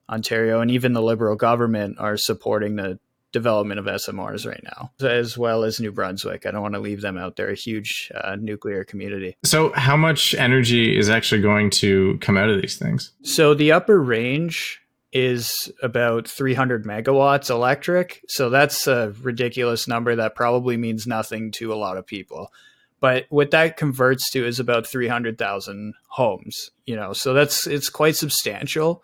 Ontario, 0.08 0.62
and 0.62 0.70
even 0.70 0.94
the 0.94 1.02
Liberal 1.02 1.36
government 1.36 1.98
are 1.98 2.18
supporting 2.18 2.76
the 2.76 3.00
development 3.32 3.80
of 3.80 3.88
SMRs 3.88 4.46
right 4.46 4.64
now, 4.64 4.92
as 5.04 5.36
well 5.36 5.64
as 5.64 5.80
New 5.80 5.92
Brunswick. 5.92 6.46
I 6.46 6.52
don't 6.52 6.62
want 6.62 6.76
to 6.76 6.80
leave 6.80 7.02
them 7.02 7.18
out. 7.18 7.36
They're 7.36 7.50
a 7.50 7.56
huge 7.56 8.12
uh, 8.14 8.36
nuclear 8.40 8.84
community. 8.84 9.36
So, 9.44 9.72
how 9.74 9.98
much 9.98 10.36
energy 10.36 10.96
is 10.96 11.10
actually 11.10 11.42
going 11.42 11.72
to 11.72 12.20
come 12.22 12.38
out 12.38 12.50
of 12.50 12.62
these 12.62 12.78
things? 12.78 13.12
So, 13.24 13.56
the 13.56 13.72
upper 13.72 14.00
range 14.00 14.82
is 15.12 15.72
about 15.82 16.28
300 16.28 16.86
megawatts 16.86 17.50
electric. 17.50 18.24
So 18.28 18.50
that's 18.50 18.88
a 18.88 19.14
ridiculous 19.22 19.88
number 19.88 20.16
that 20.16 20.36
probably 20.36 20.78
means 20.78 21.08
nothing 21.08 21.52
to 21.54 21.74
a 21.74 21.76
lot 21.76 21.98
of 21.98 22.06
people. 22.06 22.52
But 23.00 23.26
what 23.30 23.52
that 23.52 23.78
converts 23.78 24.30
to 24.32 24.46
is 24.46 24.60
about 24.60 24.86
300,000 24.86 25.94
homes, 26.08 26.72
you 26.86 26.96
know, 26.96 27.14
so 27.14 27.34
that's 27.34 27.66
it's 27.66 27.90
quite 27.90 28.18
substantial 28.18 29.04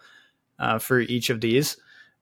uh, 0.60 0.80
for 0.80 1.00
each 1.00 1.30
of 1.30 1.42
these. 1.42 1.78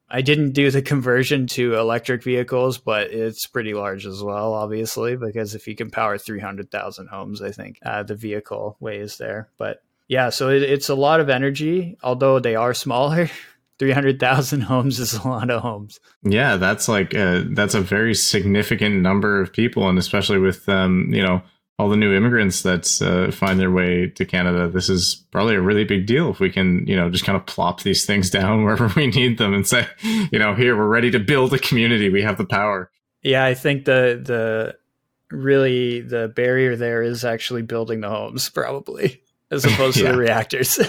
I 0.10 0.22
didn't 0.22 0.52
do 0.52 0.70
the 0.70 0.84
conversion 0.84 1.48
to 1.48 1.76
electric 1.76 2.22
vehicles, 2.24 2.78
but 2.78 3.12
it's 3.12 3.48
pretty 3.48 3.74
large 3.74 4.06
as 4.06 4.22
well, 4.22 4.54
obviously, 4.54 5.16
because 5.16 5.56
if 5.56 5.68
you 5.68 5.76
can 5.76 5.90
power 5.90 6.20
300,000 6.20 7.08
homes, 7.08 7.42
I 7.42 7.52
think 7.52 7.80
uh, 7.84 8.04
the 8.04 8.14
vehicle 8.14 8.78
weighs 8.80 9.18
there. 9.18 9.50
But 9.58 9.82
yeah, 10.08 10.30
so 10.30 10.50
it, 10.50 10.62
it's 10.62 10.90
a 10.90 10.96
lot 10.96 11.20
of 11.20 11.30
energy, 11.30 11.98
although 12.04 12.40
they 12.40 12.56
are 12.56 12.76
smaller. 12.76 13.30
300,000 13.80 14.62
homes 14.64 15.00
is 15.00 15.14
a 15.14 15.28
lot 15.28 15.50
of 15.50 15.62
homes. 15.62 16.00
Yeah, 16.24 16.58
that's 16.58 16.88
like 16.88 17.14
a, 17.14 17.46
that's 17.52 17.76
a 17.76 17.82
very 17.82 18.16
significant 18.16 19.02
number 19.02 19.42
of 19.42 19.54
people 19.54 19.90
and 19.90 19.98
especially 19.98 20.40
with 20.40 20.68
um, 20.70 21.08
you 21.12 21.24
know, 21.24 21.42
all 21.80 21.90
the 21.90 21.98
new 21.98 22.14
immigrants 22.14 22.62
that 22.62 23.02
uh, 23.02 23.32
find 23.32 23.60
their 23.60 23.72
way 23.72 24.08
to 24.08 24.26
Canada, 24.26 24.70
this 24.70 24.90
is 24.90 25.26
probably 25.32 25.56
a 25.56 25.62
really 25.62 25.84
big 25.84 26.06
deal 26.06 26.30
if 26.30 26.40
we 26.40 26.52
can, 26.52 26.86
you 26.86 26.96
know, 26.96 27.10
just 27.10 27.26
kind 27.26 27.36
of 27.36 27.46
plop 27.46 27.82
these 27.82 28.06
things 28.08 28.30
down 28.30 28.64
wherever 28.64 28.88
we 28.96 29.08
need 29.08 29.38
them 29.38 29.54
and 29.54 29.68
say, 29.68 29.88
you 30.32 30.40
know, 30.40 30.54
here 30.54 30.78
we're 30.78 30.88
ready 30.88 31.10
to 31.12 31.20
build 31.20 31.54
a 31.54 31.60
community. 31.60 32.10
We 32.10 32.22
have 32.22 32.38
the 32.38 32.46
power. 32.46 32.92
Yeah, 33.22 33.46
I 33.46 33.54
think 33.54 33.86
the 33.86 34.22
the 34.24 34.76
really 35.36 36.02
the 36.02 36.28
barrier 36.28 36.76
there 36.76 37.02
is 37.02 37.26
actually 37.26 37.64
building 37.64 38.02
the 38.02 38.10
homes, 38.10 38.50
probably, 38.50 39.22
as 39.50 39.66
opposed 39.66 39.98
yeah. 39.98 40.08
to 40.08 40.12
the 40.12 40.18
reactors. 40.18 40.80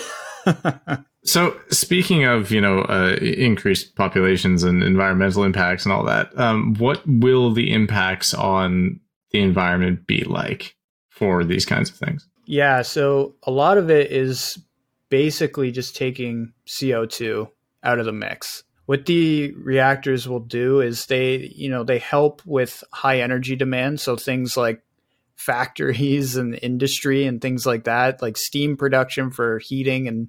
So, 1.25 1.59
speaking 1.71 2.25
of 2.25 2.51
you 2.51 2.61
know 2.61 2.81
uh, 2.81 3.17
increased 3.21 3.97
populations 3.97 4.63
and 4.63 4.83
environmental 4.83 5.45
impacts 5.45 5.85
and 5.85 5.93
all 5.93 6.05
that, 6.05 6.37
um, 6.39 6.75
what 6.75 7.03
will 7.07 7.53
the 7.53 7.73
impacts 7.73 8.35
on 8.35 9.01
the 9.31 9.41
environment 9.41 10.07
be 10.07 10.25
like 10.25 10.77
for 11.09 11.43
these 11.43 11.65
kinds 11.65 11.91
of 11.91 11.97
things? 11.97 12.29
Yeah, 12.47 12.83
so 12.83 13.35
a 13.45 13.51
lot 13.51 13.79
of 13.79 13.91
it 13.91 14.13
is 14.13 14.59
basically 15.09 15.73
just 15.73 15.97
taking 15.97 16.53
CO 16.79 17.07
two 17.07 17.49
out 17.83 17.99
of 17.99 18.05
the 18.05 18.13
mix. 18.13 18.63
What 18.87 19.07
the 19.07 19.53
reactors 19.53 20.29
will 20.29 20.41
do 20.41 20.81
is 20.81 21.07
they, 21.07 21.53
you 21.55 21.71
know, 21.71 21.85
they 21.85 21.99
help 21.99 22.43
with 22.45 22.85
high 22.93 23.21
energy 23.21 23.57
demand. 23.57 24.01
So 24.01 24.17
things 24.17 24.59
like 24.59 24.83
factories 25.37 26.37
and 26.37 26.59
industry 26.63 27.27
and 27.27 27.41
things 27.41 27.65
like 27.65 27.85
that, 27.85 28.21
like 28.21 28.37
steam 28.37 28.77
production 28.77 29.31
for 29.31 29.59
heating 29.59 30.07
and 30.07 30.29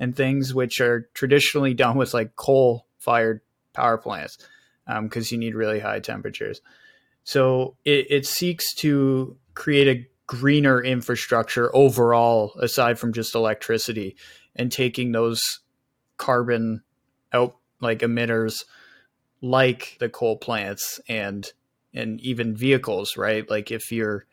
and 0.00 0.16
things 0.16 0.54
which 0.54 0.80
are 0.80 1.08
traditionally 1.14 1.74
done 1.74 1.96
with 1.96 2.14
like 2.14 2.34
coal 2.34 2.86
fired 2.98 3.42
power 3.74 3.98
plants 3.98 4.38
because 5.02 5.30
um, 5.30 5.34
you 5.34 5.38
need 5.38 5.54
really 5.54 5.78
high 5.78 6.00
temperatures. 6.00 6.60
So 7.22 7.76
it, 7.84 8.06
it 8.10 8.26
seeks 8.26 8.74
to 8.76 9.36
create 9.54 9.86
a 9.86 10.06
greener 10.26 10.82
infrastructure 10.82 11.74
overall, 11.76 12.54
aside 12.58 12.98
from 12.98 13.12
just 13.12 13.34
electricity, 13.34 14.16
and 14.56 14.72
taking 14.72 15.12
those 15.12 15.60
carbon 16.16 16.82
out 17.32 17.56
like 17.80 18.00
emitters 18.00 18.64
like 19.42 19.96
the 20.00 20.08
coal 20.08 20.36
plants 20.36 20.98
and 21.08 21.52
and 21.92 22.20
even 22.20 22.56
vehicles, 22.56 23.16
right? 23.16 23.48
Like 23.50 23.70
if 23.70 23.92
you're 23.92 24.26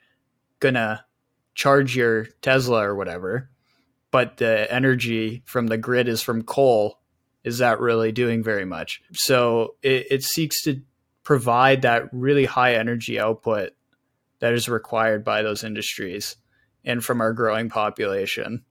gonna 0.60 1.06
charge 1.56 1.96
your 1.96 2.26
Tesla 2.42 2.88
or 2.88 2.96
whatever, 2.96 3.50
but 4.12 4.38
the 4.38 4.72
energy 4.72 5.44
from 5.46 5.68
the 5.68 5.78
grid 5.78 6.08
is 6.08 6.22
from 6.22 6.44
coal, 6.44 7.00
is 7.44 7.60
that 7.60 7.80
really 7.80 8.12
doing 8.12 8.44
very 8.44 8.66
much? 8.66 9.02
So 9.14 9.76
it, 9.82 10.08
it 10.10 10.24
seeks 10.24 10.62
to 10.64 10.82
provide 11.24 11.82
that 11.82 12.04
really 12.14 12.46
high 12.46 12.76
energy 12.76 13.20
output 13.20 13.72
that 14.40 14.54
is 14.54 14.70
required 14.70 15.24
by 15.24 15.42
those 15.42 15.64
industries 15.64 16.38
and 16.86 17.04
from 17.04 17.22
our 17.22 17.34
growing 17.34 17.70
population 17.70 18.64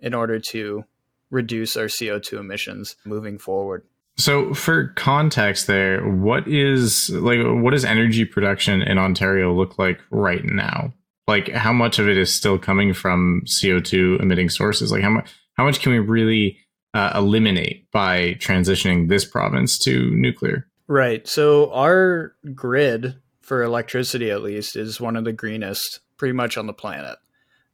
in 0.00 0.14
order 0.14 0.38
to 0.38 0.84
reduce 1.30 1.76
our 1.76 1.86
CO2 1.86 2.40
emissions 2.40 2.96
moving 3.04 3.38
forward. 3.38 3.84
So 4.16 4.52
for 4.54 4.88
context 4.88 5.66
there, 5.66 6.06
what 6.06 6.46
is 6.46 7.10
like 7.10 7.38
what 7.62 7.70
does 7.70 7.84
energy 7.84 8.24
production 8.24 8.82
in 8.82 8.98
Ontario 8.98 9.54
look 9.54 9.78
like 9.78 10.00
right 10.10 10.44
now? 10.44 10.92
Like 11.30 11.48
how 11.48 11.72
much 11.72 11.98
of 11.98 12.08
it 12.08 12.18
is 12.18 12.34
still 12.34 12.58
coming 12.58 12.92
from 12.92 13.42
CO2 13.46 14.20
emitting 14.20 14.50
sources? 14.50 14.90
Like 14.92 15.02
how 15.02 15.10
much 15.10 15.30
how 15.54 15.64
much 15.64 15.80
can 15.80 15.92
we 15.92 15.98
really 15.98 16.58
uh, 16.92 17.12
eliminate 17.14 17.90
by 17.90 18.34
transitioning 18.34 19.08
this 19.08 19.24
province 19.24 19.78
to 19.80 20.10
nuclear? 20.10 20.66
Right. 20.88 21.26
So 21.28 21.72
our 21.72 22.34
grid 22.54 23.14
for 23.42 23.62
electricity, 23.62 24.30
at 24.30 24.42
least, 24.42 24.74
is 24.74 25.00
one 25.00 25.16
of 25.16 25.24
the 25.24 25.32
greenest 25.32 26.00
pretty 26.16 26.32
much 26.32 26.56
on 26.56 26.66
the 26.66 26.72
planet, 26.72 27.18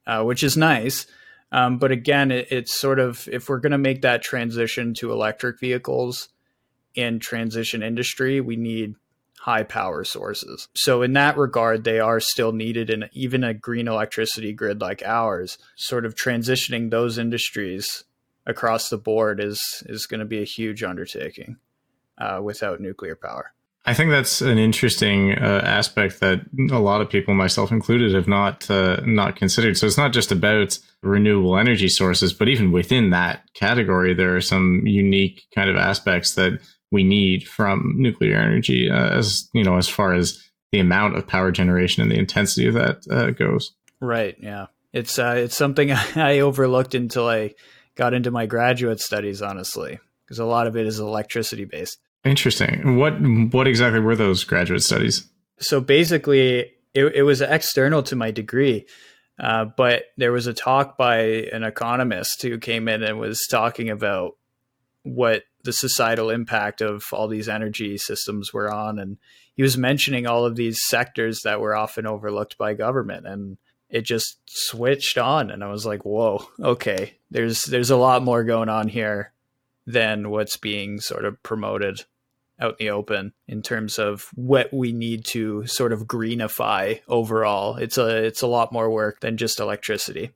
uh, 0.06 0.22
which 0.22 0.42
is 0.42 0.56
nice. 0.56 1.06
Um, 1.50 1.78
but 1.78 1.92
again, 1.92 2.30
it, 2.30 2.48
it's 2.50 2.78
sort 2.78 2.98
of 2.98 3.26
if 3.32 3.48
we're 3.48 3.60
going 3.60 3.72
to 3.72 3.78
make 3.78 4.02
that 4.02 4.22
transition 4.22 4.92
to 4.94 5.12
electric 5.12 5.58
vehicles 5.60 6.28
and 6.96 7.22
transition 7.22 7.82
industry, 7.82 8.40
we 8.40 8.56
need 8.56 8.96
high 9.46 9.62
power 9.62 10.02
sources. 10.02 10.66
So, 10.74 11.02
in 11.02 11.12
that 11.12 11.38
regard, 11.38 11.84
they 11.84 12.00
are 12.00 12.18
still 12.18 12.50
needed 12.50 12.90
in 12.90 13.08
even 13.12 13.44
a 13.44 13.54
green 13.54 13.86
electricity 13.86 14.52
grid 14.52 14.80
like 14.80 15.04
ours. 15.04 15.56
Sort 15.76 16.04
of 16.04 16.16
transitioning 16.16 16.90
those 16.90 17.16
industries 17.16 18.02
across 18.44 18.88
the 18.88 18.98
board 18.98 19.38
is, 19.40 19.84
is 19.86 20.06
going 20.06 20.18
to 20.18 20.26
be 20.26 20.42
a 20.42 20.44
huge 20.44 20.82
undertaking 20.82 21.58
uh, 22.18 22.40
without 22.42 22.80
nuclear 22.80 23.14
power. 23.14 23.52
I 23.88 23.94
think 23.94 24.10
that's 24.10 24.40
an 24.40 24.58
interesting 24.58 25.34
uh, 25.34 25.62
aspect 25.64 26.18
that 26.18 26.40
a 26.72 26.80
lot 26.80 27.00
of 27.00 27.08
people, 27.08 27.34
myself 27.34 27.70
included, 27.70 28.14
have 28.14 28.26
not 28.26 28.68
uh, 28.68 29.00
not 29.04 29.36
considered. 29.36 29.78
So 29.78 29.86
it's 29.86 29.96
not 29.96 30.12
just 30.12 30.32
about 30.32 30.76
renewable 31.02 31.56
energy 31.56 31.88
sources, 31.88 32.32
but 32.32 32.48
even 32.48 32.72
within 32.72 33.10
that 33.10 33.42
category, 33.54 34.12
there 34.12 34.34
are 34.34 34.40
some 34.40 34.82
unique 34.84 35.44
kind 35.54 35.70
of 35.70 35.76
aspects 35.76 36.34
that 36.34 36.58
we 36.90 37.04
need 37.04 37.46
from 37.46 37.94
nuclear 37.96 38.36
energy, 38.36 38.90
uh, 38.90 39.10
as 39.10 39.48
you 39.52 39.64
know, 39.64 39.76
as 39.76 39.88
far 39.88 40.14
as 40.14 40.42
the 40.72 40.80
amount 40.80 41.16
of 41.16 41.26
power 41.26 41.50
generation 41.50 42.02
and 42.02 42.10
the 42.10 42.18
intensity 42.18 42.66
of 42.66 42.74
that 42.74 43.06
uh, 43.10 43.30
goes. 43.30 43.72
Right. 44.00 44.36
Yeah. 44.40 44.66
It's 44.92 45.18
uh, 45.18 45.34
it's 45.36 45.56
something 45.56 45.92
I 46.16 46.40
overlooked 46.40 46.94
until 46.94 47.28
I 47.28 47.54
got 47.96 48.14
into 48.14 48.30
my 48.30 48.46
graduate 48.46 49.00
studies, 49.00 49.42
honestly, 49.42 49.98
because 50.24 50.38
a 50.38 50.44
lot 50.44 50.66
of 50.66 50.76
it 50.76 50.86
is 50.86 50.98
electricity 50.98 51.64
based. 51.64 51.98
Interesting. 52.24 52.96
What 52.96 53.14
what 53.52 53.66
exactly 53.66 54.00
were 54.00 54.16
those 54.16 54.44
graduate 54.44 54.82
studies? 54.82 55.28
So 55.58 55.80
basically, 55.80 56.72
it, 56.94 57.14
it 57.14 57.22
was 57.22 57.40
external 57.40 58.02
to 58.04 58.16
my 58.16 58.30
degree, 58.30 58.86
uh, 59.38 59.66
but 59.66 60.04
there 60.16 60.32
was 60.32 60.46
a 60.46 60.54
talk 60.54 60.96
by 60.96 61.18
an 61.52 61.62
economist 61.62 62.42
who 62.42 62.58
came 62.58 62.88
in 62.88 63.02
and 63.02 63.18
was 63.18 63.46
talking 63.50 63.90
about 63.90 64.32
what 65.02 65.44
the 65.66 65.72
societal 65.72 66.30
impact 66.30 66.80
of 66.80 67.04
all 67.12 67.28
these 67.28 67.48
energy 67.48 67.98
systems 67.98 68.54
we're 68.54 68.70
on, 68.70 68.98
and 68.98 69.18
he 69.54 69.62
was 69.62 69.76
mentioning 69.76 70.26
all 70.26 70.46
of 70.46 70.56
these 70.56 70.80
sectors 70.86 71.42
that 71.42 71.60
were 71.60 71.76
often 71.76 72.06
overlooked 72.06 72.56
by 72.56 72.72
government, 72.72 73.26
and 73.26 73.58
it 73.90 74.02
just 74.02 74.38
switched 74.46 75.18
on, 75.18 75.50
and 75.50 75.62
I 75.62 75.68
was 75.68 75.84
like, 75.84 76.04
"Whoa, 76.04 76.48
okay, 76.58 77.18
there's 77.30 77.64
there's 77.64 77.90
a 77.90 77.96
lot 77.96 78.22
more 78.22 78.42
going 78.44 78.70
on 78.70 78.88
here." 78.88 79.32
than 79.86 80.30
what's 80.30 80.56
being 80.56 81.00
sort 81.00 81.24
of 81.24 81.42
promoted 81.42 82.04
out 82.58 82.76
in 82.80 82.86
the 82.86 82.90
open 82.90 83.32
in 83.46 83.62
terms 83.62 83.98
of 83.98 84.30
what 84.34 84.72
we 84.72 84.92
need 84.92 85.24
to 85.26 85.66
sort 85.66 85.92
of 85.92 86.06
greenify 86.06 87.00
overall. 87.08 87.76
It's 87.76 87.98
a 87.98 88.24
it's 88.24 88.42
a 88.42 88.46
lot 88.46 88.72
more 88.72 88.90
work 88.90 89.20
than 89.20 89.36
just 89.36 89.60
electricity. 89.60 90.30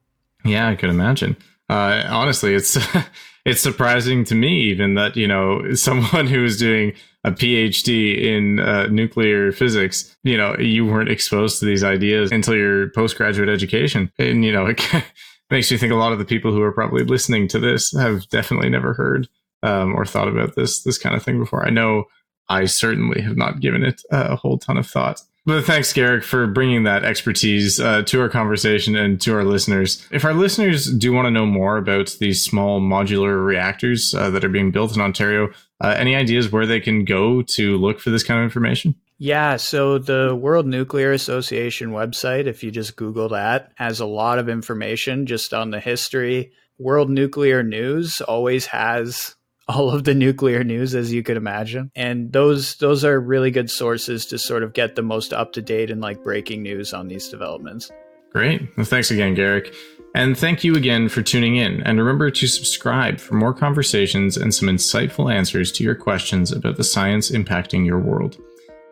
Yeah, 0.44 0.68
I 0.68 0.76
could 0.76 0.90
imagine. 0.90 1.37
Uh, 1.70 2.04
honestly, 2.08 2.52
it's 2.52 2.76
it's 3.44 3.60
surprising 3.60 4.24
to 4.24 4.34
me 4.34 4.60
even 4.62 4.94
that 4.94 5.16
you 5.16 5.28
know 5.28 5.72
someone 5.74 6.26
who 6.26 6.44
is 6.44 6.58
doing 6.58 6.92
a 7.22 7.30
PhD 7.30 8.20
in 8.20 8.58
uh, 8.58 8.86
nuclear 8.86 9.52
physics, 9.52 10.16
you 10.24 10.38
know, 10.38 10.56
you 10.58 10.86
weren't 10.86 11.10
exposed 11.10 11.60
to 11.60 11.66
these 11.66 11.84
ideas 11.84 12.32
until 12.32 12.56
your 12.56 12.88
postgraduate 12.90 13.48
education, 13.48 14.10
and 14.18 14.44
you 14.44 14.52
know, 14.52 14.66
it 14.66 15.04
makes 15.50 15.70
me 15.70 15.76
think 15.76 15.92
a 15.92 15.96
lot 15.96 16.12
of 16.12 16.18
the 16.18 16.24
people 16.24 16.50
who 16.50 16.62
are 16.62 16.72
probably 16.72 17.04
listening 17.04 17.46
to 17.48 17.60
this 17.60 17.96
have 17.96 18.28
definitely 18.30 18.68
never 18.68 18.92
heard 18.94 19.28
um, 19.62 19.94
or 19.94 20.04
thought 20.04 20.28
about 20.28 20.56
this 20.56 20.82
this 20.82 20.98
kind 20.98 21.14
of 21.14 21.22
thing 21.22 21.38
before. 21.38 21.64
I 21.64 21.70
know 21.70 22.04
I 22.48 22.64
certainly 22.64 23.20
have 23.20 23.36
not 23.36 23.60
given 23.60 23.84
it 23.84 24.02
a 24.10 24.34
whole 24.34 24.58
ton 24.58 24.76
of 24.76 24.88
thought. 24.88 25.20
But 25.50 25.64
thanks, 25.64 25.92
Garrick, 25.92 26.23
for 26.23 26.47
bringing 26.47 26.85
that 26.85 27.02
expertise 27.04 27.80
uh, 27.80 28.02
to 28.02 28.21
our 28.21 28.28
conversation 28.28 28.95
and 28.95 29.21
to 29.23 29.35
our 29.35 29.42
listeners. 29.42 30.07
If 30.12 30.25
our 30.25 30.33
listeners 30.33 30.87
do 30.87 31.12
want 31.12 31.26
to 31.26 31.30
know 31.33 31.45
more 31.45 31.76
about 31.76 32.16
these 32.21 32.45
small 32.45 32.80
modular 32.80 33.45
reactors 33.45 34.14
uh, 34.14 34.30
that 34.30 34.45
are 34.45 34.49
being 34.49 34.71
built 34.71 34.95
in 34.95 35.02
Ontario, 35.02 35.50
uh, 35.80 35.97
any 35.99 36.14
ideas 36.14 36.52
where 36.52 36.66
they 36.66 36.78
can 36.78 37.04
go 37.04 37.42
to 37.42 37.76
look 37.78 37.99
for 37.99 38.11
this 38.11 38.23
kind 38.23 38.38
of 38.38 38.45
information? 38.45 38.95
Yeah, 39.19 39.57
so 39.57 39.99
the 39.99 40.37
World 40.37 40.66
Nuclear 40.69 41.11
Association 41.11 41.90
website, 41.90 42.47
if 42.47 42.62
you 42.62 42.71
just 42.71 42.95
Google 42.95 43.30
that, 43.30 43.73
has 43.75 43.99
a 43.99 44.07
lot 44.07 44.38
of 44.38 44.49
information 44.49 45.26
just 45.26 45.52
on 45.52 45.73
the 45.73 45.80
history. 45.80 46.52
World 46.78 47.11
Nuclear 47.11 47.64
News 47.64 48.21
always 48.21 48.66
has 48.66 49.35
all 49.69 49.90
of 49.90 50.05
the 50.05 50.14
nuclear 50.14 50.64
news 50.64 50.95
as 50.95 51.12
you 51.12 51.23
could 51.23 51.37
imagine. 51.37 51.90
And 51.95 52.33
those 52.33 52.77
those 52.77 53.05
are 53.05 53.20
really 53.20 53.51
good 53.51 53.70
sources 53.70 54.27
to 54.27 54.38
sort 54.38 54.62
of 54.62 54.73
get 54.73 54.96
the 54.96 55.03
most 55.03 55.33
up 55.33 55.53
to 55.53 55.62
date 55.62 55.90
and 55.90 56.01
like 56.01 56.23
breaking 56.23 56.62
news 56.62 56.92
on 56.92 57.09
these 57.09 57.29
developments. 57.29 57.90
Great. 58.33 58.62
Well 58.77 58.87
thanks 58.87 59.11
again 59.11 59.35
garrick. 59.35 59.75
And 60.14 60.37
thank 60.37 60.64
you 60.64 60.75
again 60.75 61.09
for 61.09 61.23
tuning 61.23 61.57
in. 61.57 61.83
And 61.85 61.99
remember 61.99 62.31
to 62.33 62.46
subscribe 62.49 63.20
for 63.20 63.35
more 63.35 63.55
conversations 63.55 64.37
and 64.37 64.53
some 64.53 64.68
insightful 64.68 65.33
answers 65.33 65.70
to 65.73 65.85
your 65.85 65.94
questions 65.94 66.51
about 66.51 66.77
the 66.77 66.85
science 66.85 67.31
impacting 67.31 67.87
your 67.87 68.01
world. 68.01 68.37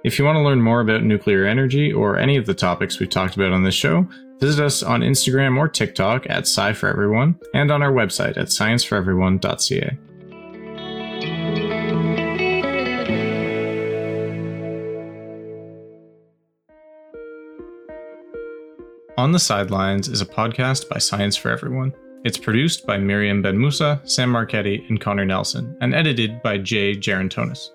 If 0.05 0.17
you 0.17 0.25
want 0.25 0.37
to 0.37 0.43
learn 0.43 0.63
more 0.63 0.81
about 0.81 1.03
nuclear 1.03 1.45
energy 1.45 1.93
or 1.93 2.17
any 2.17 2.37
of 2.37 2.47
the 2.47 2.55
topics 2.55 3.01
we've 3.01 3.11
talked 3.11 3.35
about 3.35 3.53
on 3.53 3.65
this 3.65 3.75
show 3.75 4.07
visit 4.39 4.65
us 4.65 4.83
on 4.83 5.01
instagram 5.01 5.59
or 5.59 5.69
tiktok 5.69 6.25
at 6.31 6.43
sci 6.43 6.73
for 6.73 6.89
everyone 6.89 7.37
and 7.55 7.71
on 7.71 7.83
our 7.83 7.93
website 7.93 8.37
at 8.37 8.47
scienceforeveryone.ca 8.47 9.99
On 19.19 19.33
the 19.33 19.39
Sidelines 19.41 20.07
is 20.07 20.21
a 20.21 20.25
podcast 20.25 20.89
by 20.89 20.99
Science 20.99 21.37
for 21.37 21.51
Everyone. 21.51 21.93
It's 22.25 22.39
produced 22.39 22.87
by 22.87 22.99
Miriam 22.99 23.43
Ben 23.43 23.59
Musa, 23.59 24.01
Sam 24.05 24.31
Marchetti, 24.31 24.87
and 24.89 25.01
Connor 25.01 25.25
Nelson, 25.25 25.77
and 25.81 25.93
edited 25.93 26.41
by 26.41 26.59
Jay 26.59 26.95
Gerontonis. 26.95 27.71